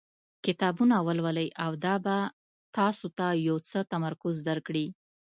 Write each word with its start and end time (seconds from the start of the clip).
کتابونه 0.45 0.95
ولولئ 1.07 1.49
او 1.65 1.71
دا 1.85 1.95
به 2.05 2.17
تاسو 2.77 3.05
ته 3.17 3.27
یو 3.47 3.57
څه 3.69 3.79
تمرکز 3.91 4.35
درکړي. 4.49 4.85